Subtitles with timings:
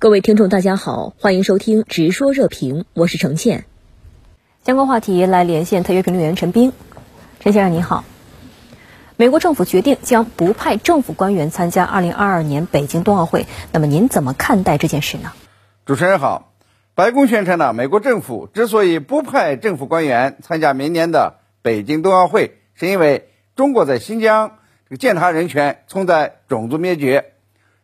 [0.00, 3.66] 各位听众，大家好，欢迎收听《直说热评》，我是程倩。
[4.64, 6.72] 相关话题来连线特约评论员陈斌。
[7.38, 8.02] 陈先生您好，
[9.16, 15.32] 美国政府决定将不派政府官员参加2022年北京冬奥会，那么您怎么看待这件事呢？
[15.84, 16.54] 主持人好，
[16.94, 24.52] 白宫宣称呢，美国政府之所以不派政府官员参加明年的北京冬奥会，是因为中国在新疆
[24.88, 27.34] 这个践踏人权，存在种族灭绝。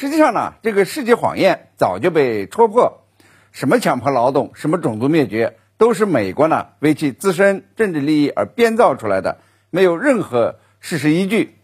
[0.00, 3.02] 实际上呢，这个世界谎言早就被戳破。
[3.50, 9.38] 什么强迫劳动，什么种族灭绝，都是美国呢为其自身政治利益而编造出来的，
[9.70, 11.56] 没有任何事实依据。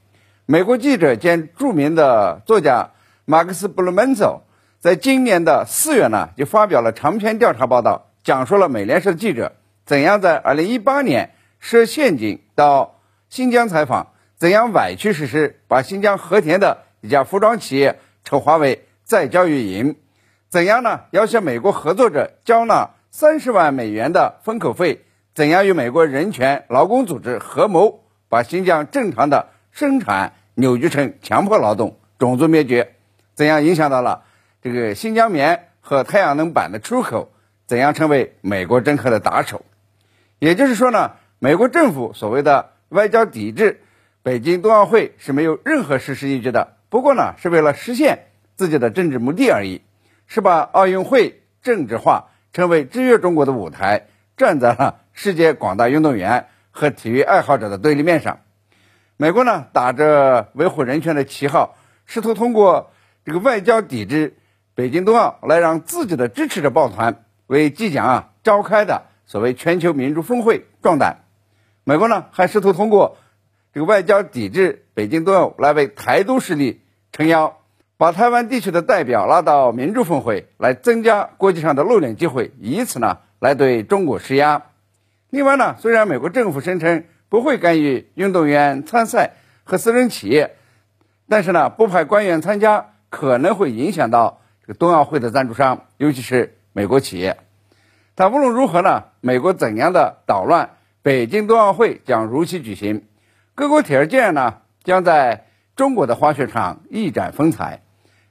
[0.47, 2.91] 美国记者兼著名的作家
[3.25, 4.43] 马克思·布鲁门佐
[4.81, 9.53] 在今年的四月呢，就发表了长篇调查报道，讲述了美联社记者
[9.87, 18.01] 怎样在2018年设陷阱到新疆采访，怎样歪曲事实，把新疆和田的一家服装企业。
[18.25, 19.97] 筹划为再教育营，
[20.49, 21.03] 怎样呢？
[21.11, 28.01] 要求美国合作者交纳三十万美元的封口费，怎样与美国人权劳工组织合谋，
[28.31, 32.95] 把新疆正常的生产扭曲成强迫劳动、种族灭绝？
[33.35, 34.25] 怎样影响到了
[34.63, 37.31] 这个新疆棉和太阳能板的出口？
[37.67, 39.65] 怎样成为美国政客的打手？
[40.39, 43.83] 也就是说呢，美国政府所谓的外交抵制
[44.23, 46.77] 北京冬奥会是没有任何事实依据的。
[46.95, 49.83] 不过呢，是为了实现自己的政治目的而已，
[50.29, 54.07] 是把奥运会政治化，成为制约中国的舞台，
[54.37, 58.39] 站在了世界广大运动员和体育爱好者的对立面上。
[59.17, 61.75] 美国呢，打着维护人权的旗号，
[62.07, 62.93] 试图通过
[63.25, 64.37] 这个外交抵制
[64.77, 71.25] 北京冬奥，来让自己的支持者抱团，为即将啊召开的所谓全球民主峰会壮胆。
[71.83, 73.17] 美国呢，还试图通过
[73.73, 76.83] 这个外交抵制北京冬奥，来为台独势力。
[77.17, 77.59] 撑腰，
[77.97, 84.63] 把台湾地区的代表拉到民主峰会，来增加国际上的露脸机会，以此呢来对中国施压。
[85.31, 90.57] 另外呢，虽然美国政府声称不会干预运动员参赛和私人企业，
[91.29, 97.37] 但是呢，不派官员参加可能会影响到这个冬奥会的赞助商，尤其是美国企业。
[98.17, 100.71] 但无论如何呢，美国怎样的捣乱，
[101.03, 103.05] 北京冬奥会将如期举行，
[103.55, 105.44] 各国铁人呢将在。
[105.77, 107.83] 中国的滑雪场一展风采，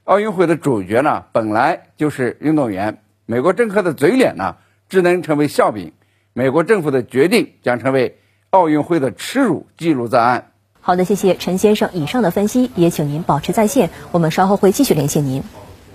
[0.04, 3.02] 奥运会的主角呢，本来就是运动员。
[3.26, 4.56] 美国政客的嘴脸呢，
[4.88, 5.92] 只能成为笑柄。
[6.32, 8.18] 美国政府的决定将成为
[8.50, 10.52] 奥运会的耻辱，记录在案。
[10.80, 15.42] 好的，谢谢陈先生以上的分析，也请您保持在线，我们稍后会继续联系您。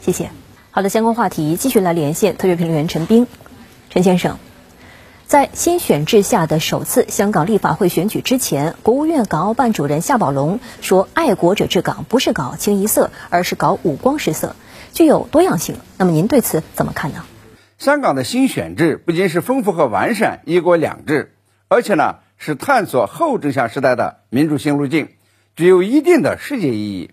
[0.01, 0.29] 谢谢。
[0.71, 3.25] 好的，相关话题继续来连线特约评论员陈斌，
[3.89, 4.37] 陈先生。
[5.29, 14.55] 在新选制下的首次香港立法会选举之前，国务院港澳办主任夏宝龙说：“爱国者治港不是搞清一色，而是搞五光十色，
[14.91, 17.25] 具有多样性。”那么您对此怎么看呢？
[17.77, 21.35] 香港的新选制不仅是丰富和完善一国两制，
[21.67, 25.09] 而且呢是探索后正向时代的民主新路径，
[25.55, 27.11] 具有一定的世界意义。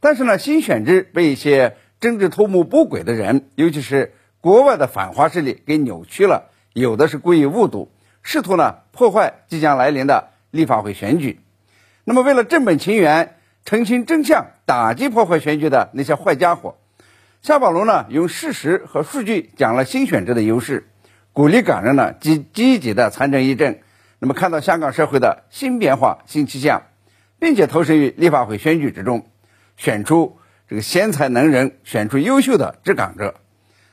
[0.00, 6.50] 但是呢，新选制被一些政治图谋不轨的人，尤其是国外的反华势力给扭曲了。
[6.74, 7.92] 有的是故意误读，
[8.24, 11.38] 试图呢破坏即将来临的立法会选举。
[12.02, 16.76] 那么，为了正本清源、澄清真相、打击破坏选举的那些坏家伙，
[17.42, 20.88] 夏宝龙呢用事实和数据讲了新选制的优势，
[21.32, 23.78] 鼓励港人呢积积极的参政议政。
[24.18, 26.82] 那么，看到香港社会的新变化、新气象，
[27.38, 29.28] 并且投身于立法会选举之中，
[29.76, 33.36] 选出这个贤才能人，选出优秀的治港者。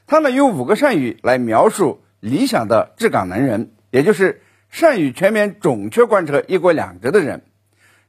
[0.07, 2.00] 他呢用五个善语来描述。
[2.21, 7.41] 理想的治港能人，也就是善于全面准确贯彻一国两制的人，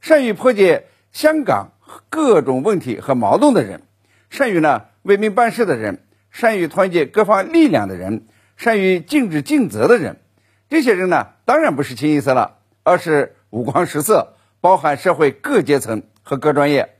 [0.01, 1.71] 善于破解香港
[2.09, 3.81] 各种问题和矛盾的人，
[4.29, 10.21] 善于呢为民办事的人，善于团结各方力量的人，善于尽职尽责的人，
[10.69, 16.95] 这些人呢，当然不是清一色了，而是五光十色，包含社会各阶层和各专业。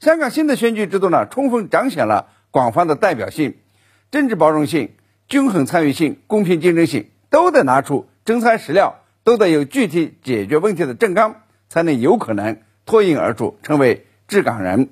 [0.00, 3.56] 香港新的选举制度呢，充分彰显了广泛的代表性、
[4.10, 4.92] 政治包容性。
[5.28, 14.90] 均衡参与性、公平竞争性都得拿出真材实料，都得有具体解决问题的正纲，才能有可能脱颖而出，成为治港人。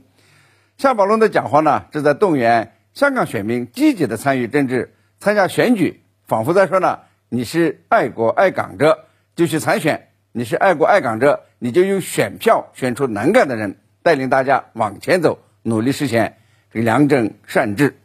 [0.79, 9.05] 夏宝龙的讲话呢，旨在动员香港选民积极的参与政治、参加选举，仿佛在说呢：你是爱国爱港者，
[9.37, 10.01] 就去参选；
[10.33, 16.39] 你是爱国爱港者，你就用选票选出能干的人，带领大家往前走，努力实现
[16.73, 17.99] 这个良政善治。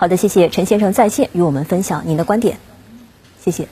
[0.00, 2.58] 好的，谢谢陈先生在线与我们分享您的观点，
[3.44, 3.66] 谢谢。